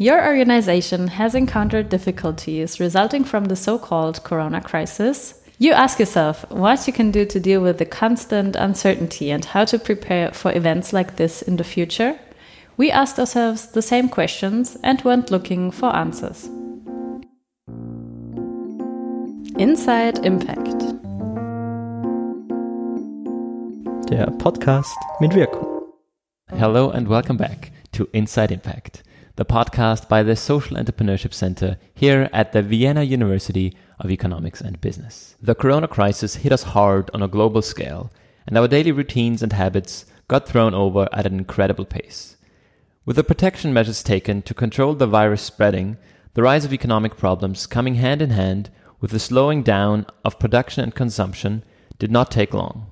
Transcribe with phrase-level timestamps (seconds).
[0.00, 5.34] Your organization has encountered difficulties resulting from the so called corona crisis.
[5.58, 9.64] You ask yourself what you can do to deal with the constant uncertainty and how
[9.64, 12.16] to prepare for events like this in the future.
[12.76, 16.48] We asked ourselves the same questions and went looking for answers.
[19.58, 20.78] Inside Impact.
[24.08, 25.66] Der Podcast mit Wirkung.
[26.56, 29.02] Hello and welcome back to Inside Impact,
[29.38, 34.80] the podcast by the Social Entrepreneurship Center here at the Vienna University of Economics and
[34.80, 35.36] Business.
[35.40, 38.10] The corona crisis hit us hard on a global scale,
[38.48, 42.36] and our daily routines and habits got thrown over at an incredible pace.
[43.04, 45.98] With the protection measures taken to control the virus spreading,
[46.34, 50.82] the rise of economic problems coming hand in hand with the slowing down of production
[50.82, 51.62] and consumption
[52.00, 52.90] did not take long.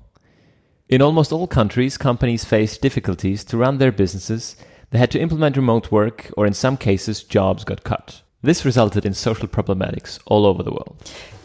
[0.87, 4.55] In almost all countries, companies faced difficulties to run their businesses,
[4.91, 8.21] they had to implement remote work, or in some cases, jobs got cut.
[8.41, 10.95] This resulted in social problematics all over the world.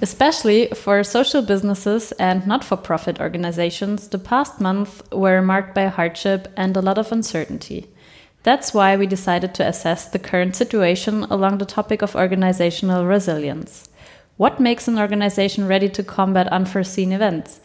[0.03, 5.87] Especially for social businesses and not for profit organizations, the past months were marked by
[5.87, 7.89] hardship and a lot of uncertainty.
[8.43, 13.89] That's why we decided to assess the current situation along the topic of organizational resilience.
[14.37, 17.61] What makes an organization ready to combat unforeseen events?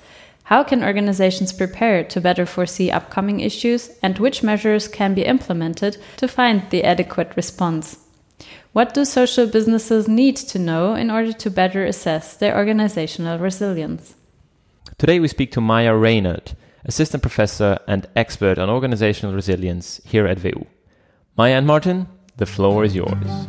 [0.47, 5.97] How can organizations prepare to better foresee upcoming issues and which measures can be implemented
[6.15, 7.97] to find the adequate response?
[8.71, 14.15] What do social businesses need to know in order to better assess their organizational resilience?
[14.97, 16.53] Today we speak to Maya Reynard,
[16.85, 20.65] assistant professor and expert on organizational resilience here at WU.
[21.35, 23.47] Maya and Martin, the floor is yours.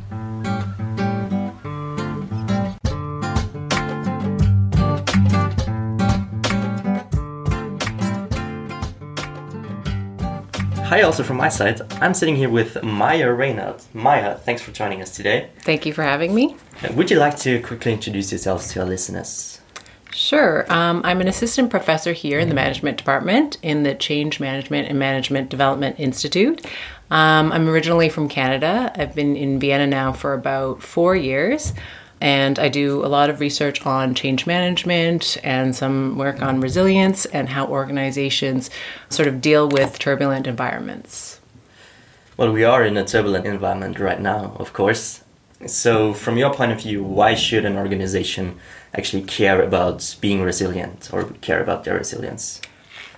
[10.89, 11.83] Hi, also from my side.
[12.01, 13.83] I'm sitting here with Maya Reynard.
[13.93, 15.51] Maya, thanks for joining us today.
[15.59, 16.57] Thank you for having me.
[16.83, 19.61] Uh, Would you like to quickly introduce yourselves to our listeners?
[20.15, 20.65] Sure.
[20.73, 24.99] Um, I'm an assistant professor here in the management department in the Change Management and
[24.99, 26.65] Management Development Institute.
[27.11, 28.91] Um, I'm originally from Canada.
[28.97, 31.75] I've been in Vienna now for about four years.
[32.21, 37.27] And I do a lot of research on change management and some work on resilience
[37.27, 38.71] and how organizations
[39.09, 41.41] sort of deal with turbulent environments.
[42.37, 45.23] Well, we are in a turbulent environment right now, of course.
[45.67, 48.61] So, from your point of view, why should an organization
[48.95, 52.61] actually care about being resilient or care about their resilience?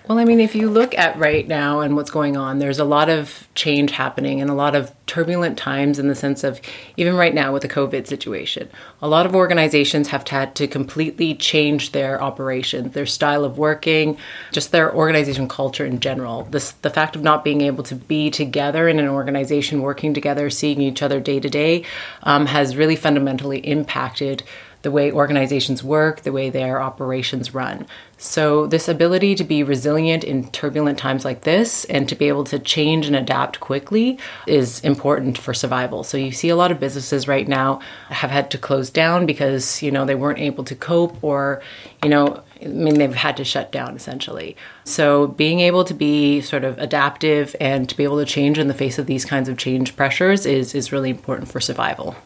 [0.09, 2.85] Well, I mean, if you look at right now and what's going on, there's a
[2.85, 6.61] lot of change happening and a lot of turbulent times in the sense of
[6.97, 8.69] even right now with the COVID situation.
[9.03, 14.17] A lot of organizations have had to completely change their operations, their style of working,
[14.53, 16.45] just their organization culture in general.
[16.45, 20.49] This the fact of not being able to be together in an organization, working together,
[20.49, 21.85] seeing each other day to day,
[22.23, 24.43] um, has really fundamentally impacted
[24.83, 27.87] the way organizations work, the way their operations run.
[28.17, 32.45] So, this ability to be resilient in turbulent times like this and to be able
[32.45, 36.05] to change and adapt quickly is important for survival.
[36.05, 39.83] So, you see a lot of businesses right now have had to close down because,
[39.83, 41.63] you know, they weren't able to cope or,
[42.03, 44.55] you know, I mean, they've had to shut down essentially.
[44.85, 48.69] So, being able to be sort of adaptive and to be able to change in
[48.69, 52.17] the face of these kinds of change pressures is, is really important for survival.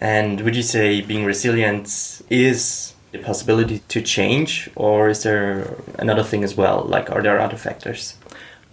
[0.00, 6.24] And would you say being resilient is the possibility to change, or is there another
[6.24, 6.82] thing as well?
[6.82, 8.16] Like, are there other factors?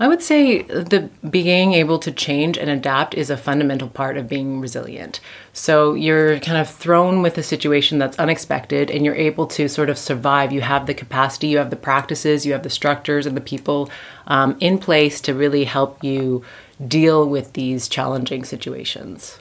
[0.01, 4.27] I would say the being able to change and adapt is a fundamental part of
[4.27, 5.19] being resilient.
[5.53, 9.91] So you're kind of thrown with a situation that's unexpected and you're able to sort
[9.91, 10.51] of survive.
[10.51, 13.91] You have the capacity, you have the practices, you have the structures and the people
[14.25, 16.43] um, in place to really help you
[16.87, 19.37] deal with these challenging situations.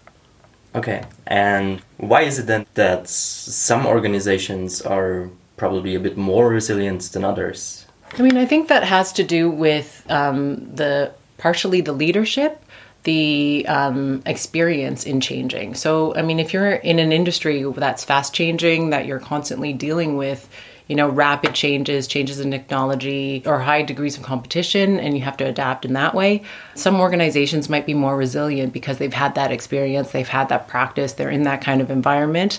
[0.74, 7.02] Okay, and why is it then that some organizations are probably a bit more resilient
[7.12, 7.86] than others?
[8.18, 12.62] I mean, I think that has to do with um, the partially the leadership,
[13.04, 15.74] the um, experience in changing.
[15.74, 20.16] So, I mean, if you're in an industry that's fast changing, that you're constantly dealing
[20.16, 20.48] with,
[20.90, 25.36] you know, rapid changes, changes in technology, or high degrees of competition, and you have
[25.36, 26.42] to adapt in that way.
[26.74, 31.12] Some organizations might be more resilient because they've had that experience, they've had that practice,
[31.12, 32.58] they're in that kind of environment.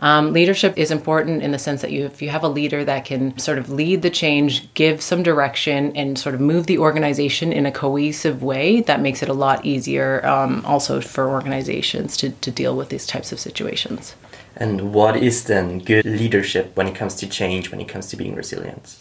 [0.00, 3.06] Um, leadership is important in the sense that you, if you have a leader that
[3.06, 7.50] can sort of lead the change, give some direction, and sort of move the organization
[7.50, 12.28] in a cohesive way, that makes it a lot easier um, also for organizations to,
[12.30, 14.14] to deal with these types of situations.
[14.60, 18.16] And what is then good leadership when it comes to change, when it comes to
[18.16, 18.98] being resilient?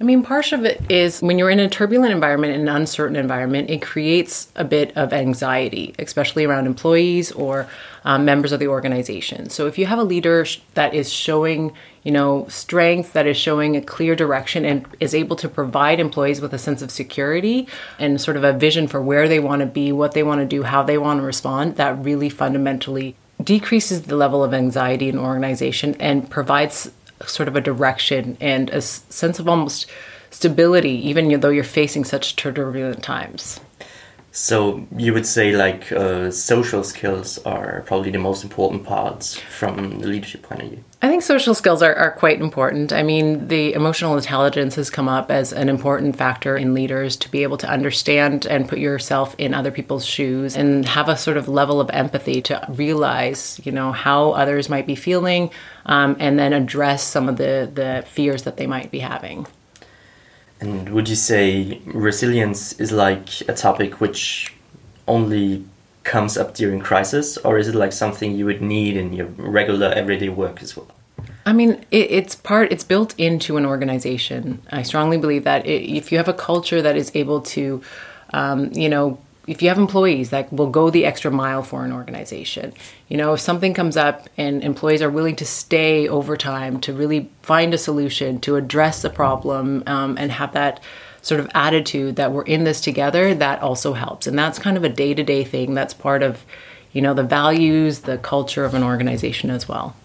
[0.00, 3.68] I mean, part of it is when you're in a turbulent environment, an uncertain environment,
[3.68, 7.68] it creates a bit of anxiety, especially around employees or
[8.04, 9.50] um, members of the organization.
[9.50, 11.72] So if you have a leader that is showing,
[12.02, 16.40] you know, strength, that is showing a clear direction and is able to provide employees
[16.40, 17.68] with a sense of security
[17.98, 20.46] and sort of a vision for where they want to be, what they want to
[20.46, 25.18] do, how they want to respond, that really fundamentally decreases the level of anxiety in
[25.18, 26.90] organization and provides
[27.26, 29.86] sort of a direction and a sense of almost
[30.30, 33.60] stability, even though you're facing such turbulent times.
[34.32, 39.98] So you would say like uh, social skills are probably the most important parts from
[39.98, 40.84] the leadership point of view.
[41.02, 42.92] I think social skills are, are quite important.
[42.92, 47.30] I mean, the emotional intelligence has come up as an important factor in leaders to
[47.30, 51.36] be able to understand and put yourself in other people's shoes and have a sort
[51.36, 55.50] of level of empathy to realize, you know, how others might be feeling
[55.86, 59.46] um, and then address some of the, the fears that they might be having.
[60.60, 64.54] And would you say resilience is like a topic which
[65.08, 65.64] only
[66.04, 69.88] comes up during crisis, or is it like something you would need in your regular
[69.88, 70.88] everyday work as well?
[71.46, 72.72] I mean, it, it's part.
[72.72, 74.62] It's built into an organization.
[74.70, 77.82] I strongly believe that it, if you have a culture that is able to,
[78.32, 79.18] um, you know,
[79.50, 82.72] if you have employees that will go the extra mile for an organization,
[83.08, 87.28] you know, if something comes up and employees are willing to stay overtime to really
[87.42, 90.78] find a solution to address the problem um, and have that
[91.20, 94.28] sort of attitude that we're in this together, that also helps.
[94.28, 95.74] And that's kind of a day to day thing.
[95.74, 96.44] That's part of,
[96.92, 99.96] you know, the values, the culture of an organization as well.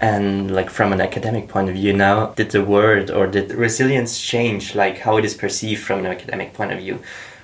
[0.00, 4.20] And like from an academic point of view now, did the word or did resilience
[4.20, 7.00] change like how it is perceived from an academic point of view?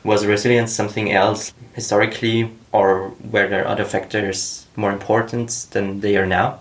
[0.09, 6.25] Was resilience something else historically, or were there other factors more important than they are
[6.25, 6.61] now?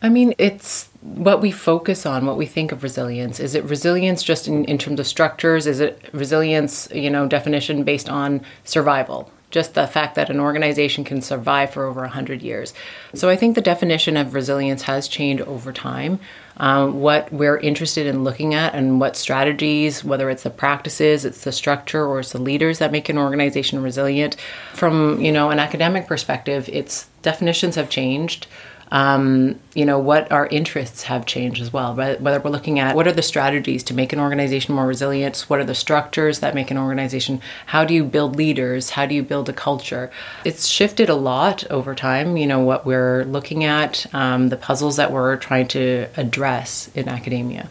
[0.00, 3.38] I mean, it's what we focus on, what we think of resilience.
[3.38, 5.66] Is it resilience just in, in terms of structures?
[5.66, 9.30] Is it resilience, you know, definition based on survival?
[9.52, 12.74] Just the fact that an organization can survive for over 100 years.
[13.14, 16.18] So I think the definition of resilience has changed over time.
[16.56, 21.44] Um, what we're interested in looking at and what strategies, whether it's the practices, it's
[21.44, 24.36] the structure, or it's the leaders that make an organization resilient.
[24.74, 28.46] From you know an academic perspective, its definitions have changed
[28.92, 31.94] um, you know, what our interests have changed as well.
[31.94, 35.58] Whether we're looking at what are the strategies to make an organization more resilient, what
[35.60, 39.22] are the structures that make an organization, how do you build leaders, how do you
[39.22, 40.10] build a culture.
[40.44, 44.96] It's shifted a lot over time, you know, what we're looking at, um, the puzzles
[44.96, 47.70] that we're trying to address in academia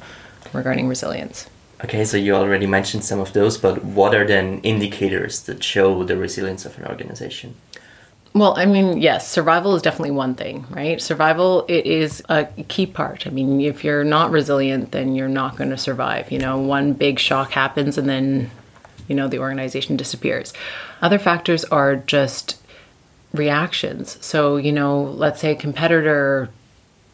[0.54, 1.48] regarding resilience.
[1.84, 6.04] Okay, so you already mentioned some of those, but what are then indicators that show
[6.04, 7.54] the resilience of an organization?
[8.34, 11.02] Well, I mean, yes, survival is definitely one thing, right?
[11.02, 13.28] Survival it is a key part.
[13.28, 16.32] I mean, if you're not resilient, then you're not going to survive.
[16.32, 18.50] You know, one big shock happens and then,
[19.10, 20.54] you know, the organization disappears.
[21.02, 22.58] Other factors are just
[23.34, 24.18] reactions.
[24.22, 26.50] So, you know, let's say a competitor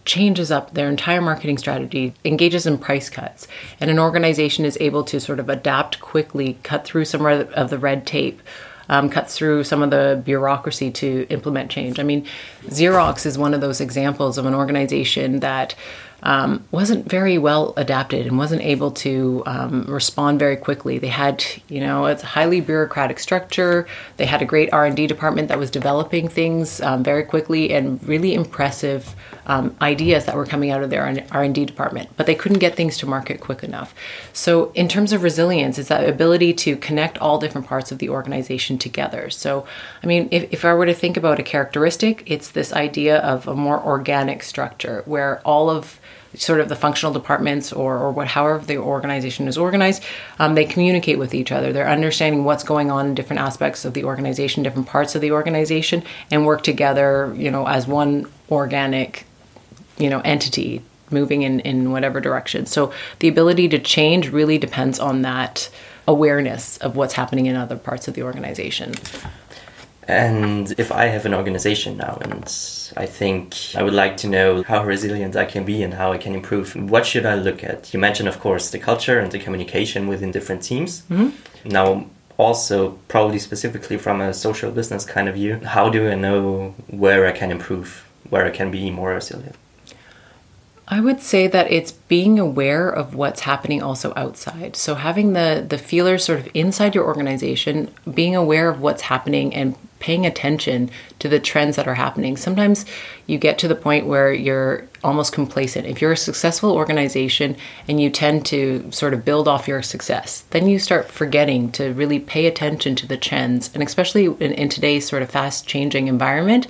[0.05, 3.47] changes up their entire marketing strategy, engages in price cuts,
[3.79, 7.77] and an organization is able to sort of adapt quickly, cut through some of the
[7.77, 8.41] red tape
[8.89, 11.99] um, cuts through some of the bureaucracy to implement change.
[11.99, 12.25] I mean,
[12.65, 15.75] Xerox is one of those examples of an organization that
[16.23, 20.97] um, wasn't very well adapted and wasn't able to um, respond very quickly.
[20.97, 23.87] They had, you know, it's a highly bureaucratic structure.
[24.17, 27.71] They had a great R and D department that was developing things um, very quickly
[27.71, 29.15] and really impressive
[29.47, 32.09] um, ideas that were coming out of their R and D department.
[32.15, 33.95] But they couldn't get things to market quick enough.
[34.33, 38.09] So, in terms of resilience, it's that ability to connect all different parts of the
[38.09, 39.29] organization together.
[39.29, 39.65] So,
[40.03, 43.47] I mean, if, if I were to think about a characteristic, it's this idea of
[43.47, 45.99] a more organic structure where all of
[46.33, 50.03] sort of the functional departments or, or what however the organization is organized
[50.39, 53.93] um, they communicate with each other they're understanding what's going on in different aspects of
[53.93, 59.25] the organization different parts of the organization and work together you know as one organic
[59.97, 64.99] you know entity moving in in whatever direction so the ability to change really depends
[64.99, 65.69] on that
[66.07, 68.93] awareness of what's happening in other parts of the organization
[70.07, 72.43] and if I have an organization now and
[72.95, 76.17] I think I would like to know how resilient I can be and how I
[76.17, 77.93] can improve, what should I look at?
[77.93, 81.01] You mentioned, of course, the culture and the communication within different teams.
[81.09, 81.69] Mm-hmm.
[81.69, 82.05] Now,
[82.37, 87.25] also, probably specifically from a social business kind of view, how do I know where
[87.25, 89.55] I can improve, where I can be more resilient?
[90.89, 94.77] I would say that it's being aware of what's happening also outside.
[94.77, 99.53] So having the the feelers sort of inside your organization, being aware of what's happening
[99.53, 100.89] and paying attention
[101.19, 102.37] to the trends that are happening.
[102.37, 102.85] Sometimes
[103.25, 105.87] you get to the point where you're almost complacent.
[105.87, 110.41] If you're a successful organization and you tend to sort of build off your success,
[110.51, 113.71] then you start forgetting to really pay attention to the trends.
[113.73, 116.67] And especially in, in today's sort of fast changing environment,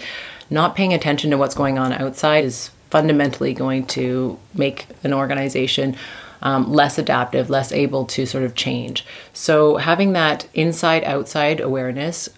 [0.50, 5.96] not paying attention to what's going on outside is fundamentally going to make an organization
[6.41, 9.06] um, less adaptive, less able to sort of change.
[9.34, 12.29] So, having that inside outside awareness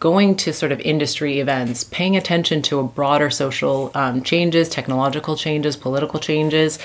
[0.00, 5.36] going to sort of industry events, paying attention to a broader social um, changes, technological
[5.36, 6.78] changes, political changes,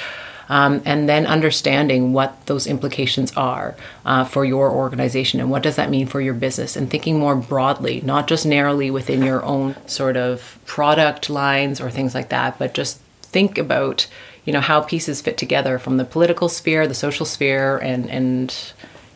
[0.50, 5.76] um, and then understanding what those implications are uh, for your organization and what does
[5.76, 9.76] that mean for your business, and thinking more broadly, not just narrowly within your own
[9.88, 14.08] sort of product lines or things like that, but just think about
[14.46, 18.74] you know how pieces fit together from the political sphere, the social sphere, and and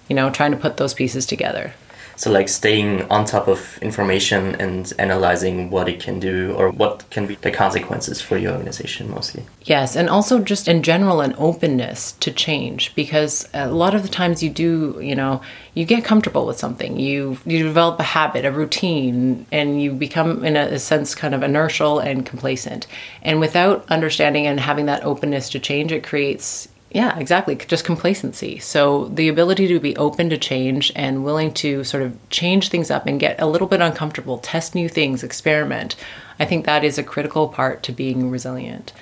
[0.08, 1.74] you know trying to put those pieces together.
[2.18, 7.08] So, like staying on top of information and analyzing what it can do or what
[7.12, 9.44] can be the consequences for your organization mostly.
[9.64, 14.10] Yes, and also just in general, an openness to change because a lot of the
[14.10, 15.42] times you do, you know,
[15.76, 20.44] you get comfortable with something, you you develop a habit, a routine, and you become,
[20.44, 22.88] in a, a sense, kind of inertial and complacent.
[23.22, 27.56] And without understanding and having that openness to change, it creates yeah, exactly.
[27.56, 28.60] Just complacency.
[28.60, 32.90] So the ability to be open to change and willing to sort of change things
[32.90, 35.96] up and get a little bit uncomfortable, test new things, experiment.
[36.40, 38.94] I think that is a critical part to being resilient.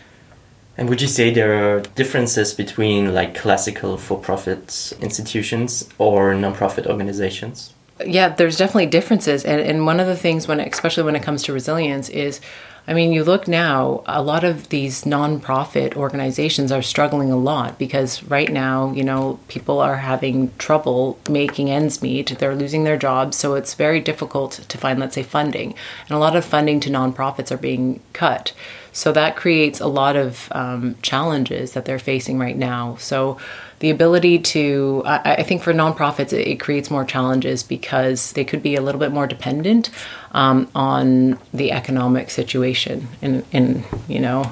[0.77, 7.73] And would you say there are differences between like classical for-profit institutions or nonprofit organizations?
[8.05, 11.43] Yeah, there's definitely differences, and and one of the things when, especially when it comes
[11.43, 12.41] to resilience, is
[12.87, 17.79] I mean, you look now, a lot of these nonprofit organizations are struggling a lot
[17.79, 22.37] because right now, you know, people are having trouble making ends meet.
[22.37, 23.37] They're losing their jobs.
[23.37, 25.73] So it's very difficult to find, let's say, funding.
[26.07, 28.53] And a lot of funding to nonprofits are being cut.
[28.91, 32.97] So that creates a lot of um, challenges that they're facing right now.
[32.97, 33.37] So
[33.85, 38.43] the ability to, I, I think for nonprofits, it, it, creates more challenges because they
[38.43, 39.91] could be a little bit more dependent
[40.31, 44.51] um, on the economic situation in, in, you know,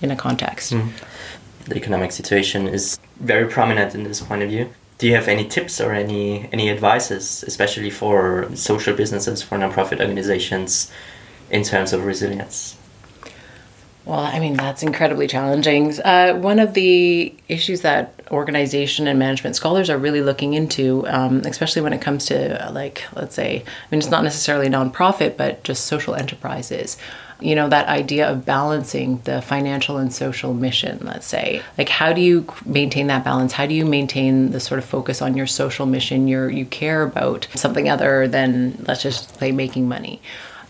[0.00, 0.72] in a context.
[0.72, 0.90] Mm.
[1.66, 4.68] The economic situation is very prominent in this point of view.
[4.98, 10.00] Do you have any tips or any any advices, especially for social businesses, for nonprofit
[10.00, 10.90] organizations,
[11.50, 12.76] in terms of resilience?
[14.04, 16.00] Well, I mean, that's incredibly challenging.
[16.00, 21.42] Uh, one of the issues that organization and management scholars are really looking into, um,
[21.44, 25.36] especially when it comes to, uh, like, let's say, I mean, it's not necessarily nonprofit,
[25.36, 26.96] but just social enterprises.
[27.40, 31.62] You know, that idea of balancing the financial and social mission, let's say.
[31.78, 33.52] Like, how do you maintain that balance?
[33.52, 36.26] How do you maintain the sort of focus on your social mission?
[36.26, 40.20] Your, you care about something other than, let's just say, making money.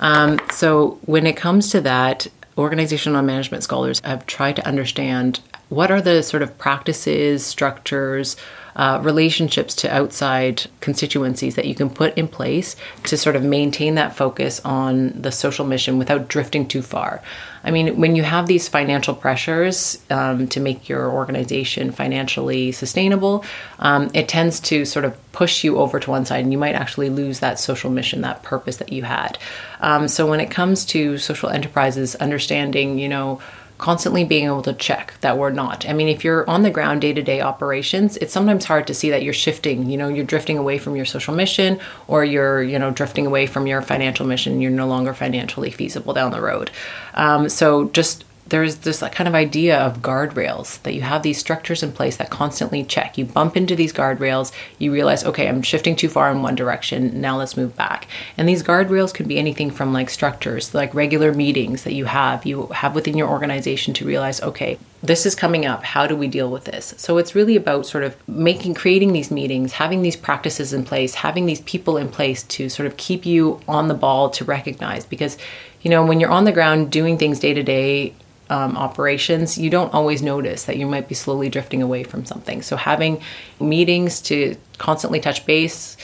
[0.01, 2.27] Um, so, when it comes to that,
[2.59, 8.37] organizational management scholars have tried to understand what are the sort of practices, structures,
[8.77, 13.95] uh, relationships to outside constituencies that you can put in place to sort of maintain
[13.97, 17.23] that focus on the social mission without drifting too far.
[17.65, 23.45] I mean, when you have these financial pressures um, to make your organization financially sustainable,
[23.79, 26.75] um, it tends to sort of push you over to one side, and you might
[26.75, 29.39] actually lose that social mission, that purpose that you had.
[29.81, 33.41] Um, so, when it comes to social enterprises, understanding, you know,
[33.79, 35.89] constantly being able to check that we're not.
[35.89, 38.95] I mean, if you're on the ground day to day operations, it's sometimes hard to
[38.95, 39.91] see that you're shifting.
[39.91, 43.47] You know, you're drifting away from your social mission or you're, you know, drifting away
[43.47, 44.61] from your financial mission.
[44.61, 46.71] You're no longer financially feasible down the road.
[47.15, 51.83] Um, so just there's this kind of idea of guardrails that you have these structures
[51.83, 53.17] in place that constantly check.
[53.17, 57.19] You bump into these guardrails, you realize, okay, I'm shifting too far in one direction.
[57.19, 58.07] Now let's move back.
[58.37, 62.45] And these guardrails could be anything from like structures, like regular meetings that you have,
[62.45, 65.83] you have within your organization to realize, okay, this is coming up.
[65.83, 66.93] How do we deal with this?
[66.99, 71.15] So it's really about sort of making, creating these meetings, having these practices in place,
[71.15, 75.07] having these people in place to sort of keep you on the ball to recognize
[75.07, 75.39] because
[75.81, 78.15] you know when you're on the ground doing things day to day
[78.53, 82.61] um, operations, you don't always notice that you might be slowly drifting away from something.
[82.61, 83.23] So, having
[83.59, 85.97] meetings to constantly touch base,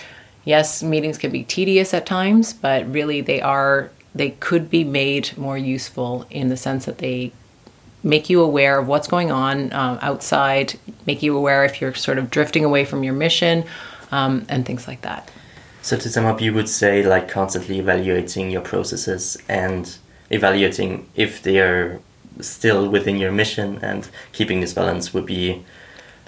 [0.47, 5.37] yes, meetings can be tedious at times, but really they are, they could be made
[5.37, 7.33] more useful in the sense that they
[8.03, 12.17] make you aware of what's going on um, outside, make you aware if you're sort
[12.17, 13.63] of drifting away from your mission,
[14.11, 15.31] um, and things like that.
[15.83, 19.99] So, to sum up, you would say like constantly evaluating your processes and
[20.31, 22.01] evaluating if they are
[22.41, 25.65] still within your mission and keeping this balance would be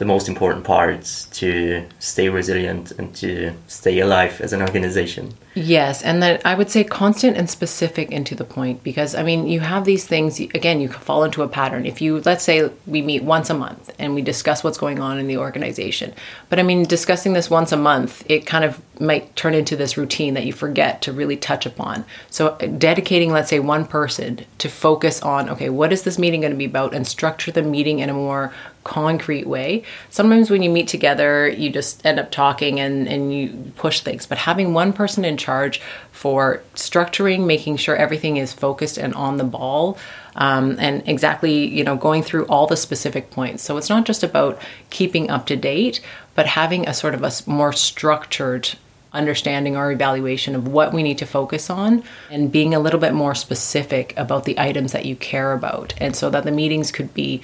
[0.01, 5.35] the most important part to stay resilient and to stay alive as an organization.
[5.55, 9.23] Yes, and then I would say constant and specific and to the point because I
[9.23, 11.85] mean, you have these things again, you fall into a pattern.
[11.85, 15.19] If you let's say we meet once a month and we discuss what's going on
[15.19, 16.15] in the organization.
[16.49, 19.99] But I mean, discussing this once a month, it kind of might turn into this
[19.99, 22.05] routine that you forget to really touch upon.
[22.31, 26.41] So uh, dedicating let's say one person to focus on okay, what is this meeting
[26.41, 29.85] going to be about and structure the meeting in a more concrete way.
[30.09, 34.27] Sometimes when you meet together, you just end up talking and, and you push things.
[34.27, 35.81] But having one person in charge
[36.13, 39.99] for structuring, making sure everything is focused and on the ball,
[40.37, 43.63] um, and exactly, you know, going through all the specific points.
[43.63, 46.01] So it's not just about keeping up to date,
[46.35, 48.71] but having a sort of a more structured
[49.13, 53.13] understanding or evaluation of what we need to focus on and being a little bit
[53.13, 55.93] more specific about the items that you care about.
[55.99, 57.43] And so that the meetings could be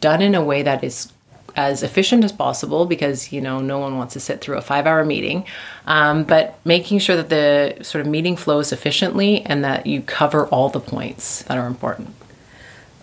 [0.00, 1.12] done in a way that is
[1.56, 4.86] as efficient as possible because you know no one wants to sit through a five
[4.86, 5.44] hour meeting.
[5.86, 10.46] Um, but making sure that the sort of meeting flows efficiently and that you cover
[10.46, 12.14] all the points that are important.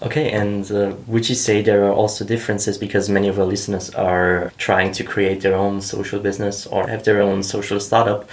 [0.01, 3.91] Okay and uh, would you say there are also differences because many of our listeners
[3.91, 8.27] are trying to create their own social business or have their own social startup?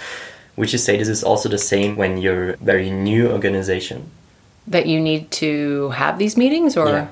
[0.57, 4.09] Would you say this is also the same when you're a very new organization?
[4.67, 7.07] That you need to have these meetings or yeah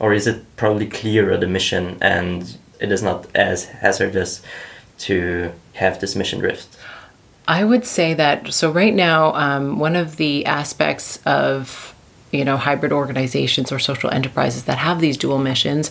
[0.00, 4.42] or is it probably clearer the mission and it is not as hazardous
[4.98, 6.76] to have this mission drift?
[7.46, 11.94] I would say that so right now, um, one of the aspects of
[12.30, 15.90] you know hybrid organizations or social enterprises that have these dual missions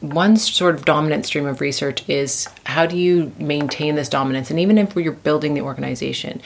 [0.00, 4.60] one sort of dominant stream of research is how do you maintain this dominance and
[4.60, 6.40] even if you're building the organization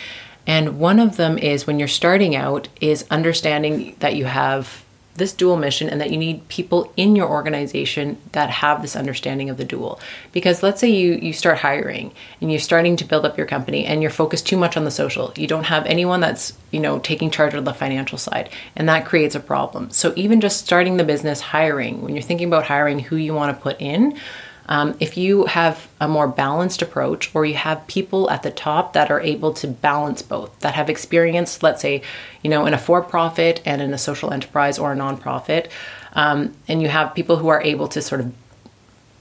[0.46, 4.84] and one of them is when you're starting out is understanding that you have
[5.20, 9.48] this dual mission and that you need people in your organization that have this understanding
[9.48, 10.00] of the dual.
[10.32, 12.10] Because let's say you you start hiring
[12.40, 14.90] and you're starting to build up your company and you're focused too much on the
[14.90, 15.32] social.
[15.36, 19.06] You don't have anyone that's you know taking charge of the financial side and that
[19.06, 19.90] creates a problem.
[19.90, 23.56] So even just starting the business hiring when you're thinking about hiring who you want
[23.56, 24.18] to put in
[24.66, 28.92] um, if you have a more balanced approach, or you have people at the top
[28.92, 32.02] that are able to balance both, that have experience, let's say,
[32.42, 35.70] you know, in a for profit and in a social enterprise or a nonprofit,
[36.12, 38.32] um, and you have people who are able to sort of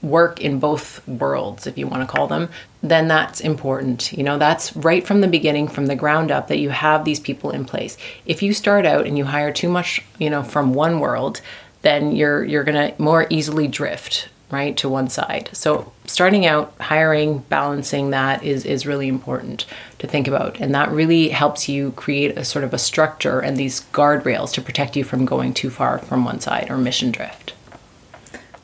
[0.02, 2.48] work in both worlds, if you want to call them,
[2.82, 4.12] then that's important.
[4.12, 7.20] You know, that's right from the beginning, from the ground up, that you have these
[7.20, 7.96] people in place.
[8.24, 11.40] If you start out and you hire too much, you know, from one world,
[11.82, 15.50] then you're you're gonna more easily drift right to one side.
[15.52, 19.66] So starting out hiring balancing that is is really important
[19.98, 20.60] to think about.
[20.60, 24.62] And that really helps you create a sort of a structure and these guardrails to
[24.62, 27.52] protect you from going too far from one side or mission drift.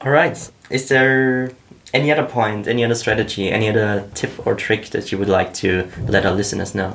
[0.00, 0.50] All right.
[0.70, 1.52] Is there
[1.94, 5.54] any other point any other strategy any other tip or trick that you would like
[5.54, 6.92] to let our listeners know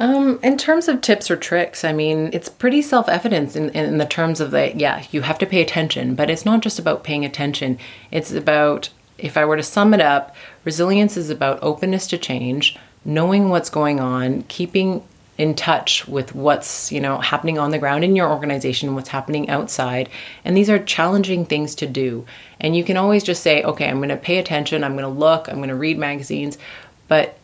[0.00, 3.98] um, in terms of tips or tricks, I mean, it's pretty self evident in, in
[3.98, 7.04] the terms of that, yeah, you have to pay attention, but it's not just about
[7.04, 7.78] paying attention.
[8.10, 10.34] It's about, if I were to sum it up,
[10.64, 15.04] resilience is about openness to change, knowing what's going on, keeping
[15.36, 19.48] in touch with what's you know happening on the ground in your organization what's happening
[19.48, 20.06] outside
[20.44, 22.26] and these are challenging things to do
[22.60, 25.08] and you can always just say okay i'm going to pay attention i'm going to
[25.08, 26.58] look i'm going to read magazines
[27.08, 27.38] but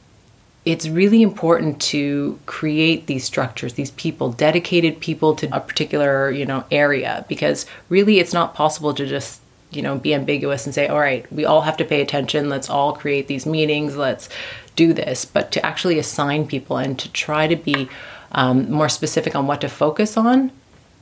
[0.67, 6.45] it's really important to create these structures these people dedicated people to a particular you
[6.45, 10.87] know area because really it's not possible to just you know be ambiguous and say
[10.89, 12.49] all right we all have to pay attention.
[12.49, 13.97] Let's all create these meetings.
[13.97, 14.29] Let's
[14.75, 15.25] do this.
[15.25, 17.89] But to actually assign people and to try to be
[18.33, 20.51] um, more specific on what to focus on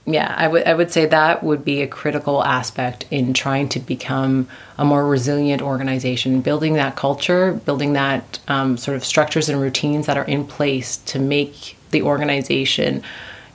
[0.07, 3.81] yeah, I would I would say that would be a critical aspect in trying to
[3.81, 9.61] become a more resilient organization, building that culture, building that um, sort of structures and
[9.61, 13.03] routines that are in place to make the organization,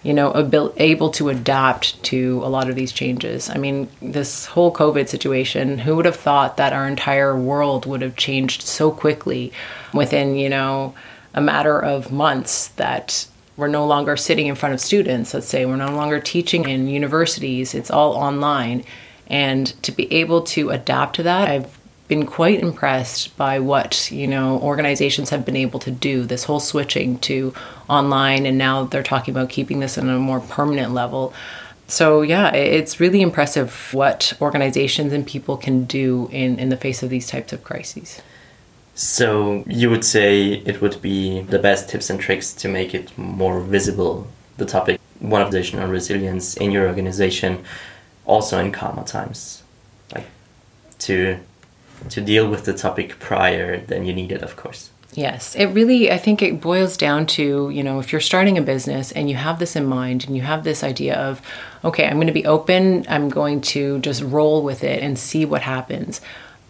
[0.02, 3.48] you know, abil- able to adapt to a lot of these changes.
[3.52, 8.02] I mean, this whole COVID situation, who would have thought that our entire world would
[8.02, 9.54] have changed so quickly
[9.94, 10.96] within, you know,
[11.36, 13.28] a matter of months that
[13.60, 16.88] we're no longer sitting in front of students, let's say, we're no longer teaching in
[16.88, 18.84] universities, it's all online.
[19.28, 24.28] And to be able to adapt to that, I've been quite impressed by what you
[24.28, 27.54] know organizations have been able to do this whole switching to
[27.88, 28.48] online.
[28.48, 31.34] And now they're talking about keeping this on a more permanent level.
[31.88, 37.04] So yeah it's really impressive what organizations and people can do in in the face
[37.04, 38.22] of these types of crises
[39.00, 43.18] so you would say it would be the best tips and tricks to make it
[43.18, 47.64] more visible, the topic, one of the on resilience in your organization,
[48.26, 49.64] also in calmer times,
[50.14, 50.28] like
[51.00, 51.40] to
[52.10, 54.90] to deal with the topic prior than you need it, of course.
[55.14, 58.62] Yes, it really, I think it boils down to, you know, if you're starting a
[58.62, 61.42] business and you have this in mind and you have this idea of,
[61.86, 65.46] okay, I'm going to be open, I'm going to just roll with it and see
[65.46, 66.22] what happens.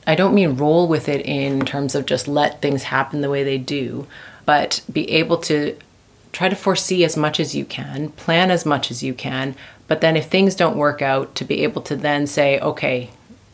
[0.08, 3.44] I don't mean roll with it in terms of just let things happen the way
[3.44, 4.08] they do,
[4.46, 5.78] but be able to
[6.32, 9.56] try to foresee as much as you can, plan as much as you can,
[9.88, 13.10] but then if things don't work out, to be able to then say, okay,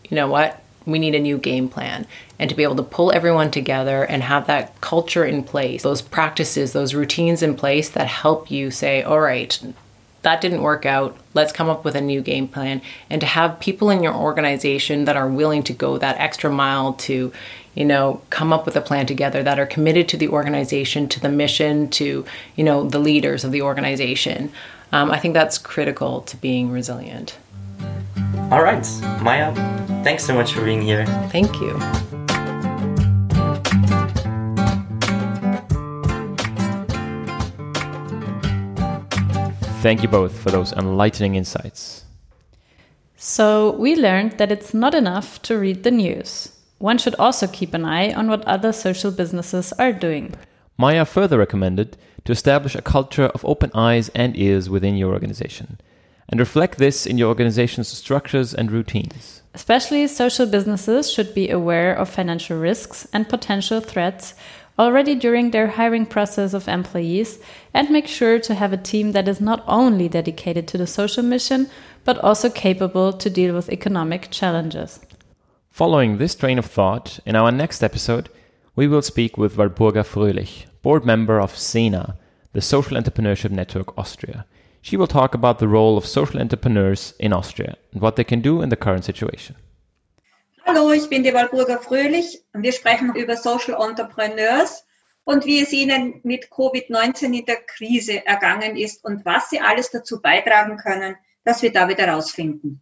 [0.10, 0.62] you know what?
[0.86, 2.06] We need a new game plan.
[2.38, 6.02] And to be able to pull everyone together and have that culture in place, those
[6.02, 9.58] practices, those routines in place that help you say, all right,
[10.26, 11.16] that didn't work out.
[11.36, 12.82] Let's come up with a new game plan.
[13.12, 16.94] And to have people in your organization that are willing to go that extra mile
[16.94, 17.32] to,
[17.76, 21.20] you know, come up with a plan together that are committed to the organization, to
[21.20, 24.52] the mission, to, you know, the leaders of the organization.
[24.92, 27.38] Um, I think that's critical to being resilient.
[28.52, 28.86] All right,
[29.22, 29.54] Maya,
[30.04, 31.06] thanks so much for being here.
[31.30, 31.80] Thank you.
[39.86, 42.06] Thank you both for those enlightening insights.
[43.18, 46.52] So, we learned that it's not enough to read the news.
[46.80, 50.34] One should also keep an eye on what other social businesses are doing.
[50.76, 55.80] Maya further recommended to establish a culture of open eyes and ears within your organization
[56.30, 59.44] and reflect this in your organization's structures and routines.
[59.54, 64.34] Especially social businesses should be aware of financial risks and potential threats
[64.78, 67.40] already during their hiring process of employees
[67.74, 71.24] and make sure to have a team that is not only dedicated to the social
[71.24, 71.70] mission
[72.04, 75.00] but also capable to deal with economic challenges.
[75.72, 78.30] Following this train of thought, in our next episode,
[78.76, 82.16] we will speak with Walburga Fröhlich, board member of SENA,
[82.54, 84.46] the Social Entrepreneurship Network Austria.
[84.82, 88.40] She will talk about the role of social entrepreneurs in Austria and what they can
[88.40, 89.56] do in the current situation.
[90.66, 94.84] Hallo, ich bin die Walburga Fröhlich und wir sprechen über Social Entrepreneurs
[95.24, 99.92] und wie es ihnen mit Covid-19 in der Krise ergangen ist und was sie alles
[99.92, 102.82] dazu beitragen können, dass wir da wieder rausfinden.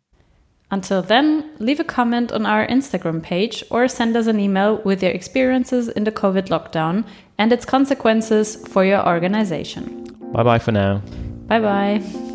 [0.71, 5.03] Until then, leave a comment on our Instagram page or send us an email with
[5.03, 7.03] your experiences in the COVID lockdown
[7.37, 10.05] and its consequences for your organization.
[10.31, 11.01] Bye bye for now.
[11.47, 12.32] Bye bye.